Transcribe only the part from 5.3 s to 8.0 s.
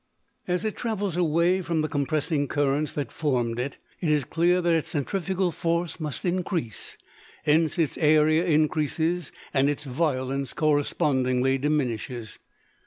force must increase; hence, its